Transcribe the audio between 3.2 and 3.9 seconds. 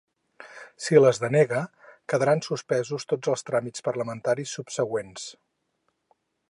les tràmits